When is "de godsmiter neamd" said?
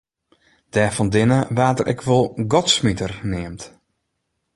2.35-3.61